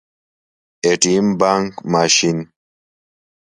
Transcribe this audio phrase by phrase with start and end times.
[0.83, 2.37] 🏧 بانګ ماشین